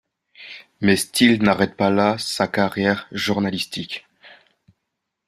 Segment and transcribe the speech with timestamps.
[0.81, 4.07] Mais Steele n'arrête pas là sa carrière journalistique.